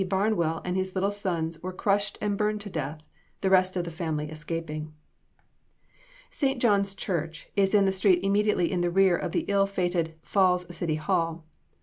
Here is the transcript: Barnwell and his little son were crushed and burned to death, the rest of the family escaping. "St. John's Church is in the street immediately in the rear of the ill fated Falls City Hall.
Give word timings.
Barnwell 0.09 0.63
and 0.65 0.75
his 0.75 0.95
little 0.95 1.11
son 1.11 1.51
were 1.61 1.71
crushed 1.71 2.17
and 2.21 2.35
burned 2.35 2.59
to 2.61 2.71
death, 2.71 3.03
the 3.41 3.51
rest 3.51 3.75
of 3.75 3.83
the 3.83 3.91
family 3.91 4.31
escaping. 4.31 4.95
"St. 6.31 6.59
John's 6.59 6.95
Church 6.95 7.49
is 7.55 7.75
in 7.75 7.85
the 7.85 7.91
street 7.91 8.23
immediately 8.23 8.71
in 8.71 8.81
the 8.81 8.89
rear 8.89 9.15
of 9.15 9.31
the 9.31 9.45
ill 9.47 9.67
fated 9.67 10.15
Falls 10.23 10.75
City 10.75 10.95
Hall. 10.95 11.45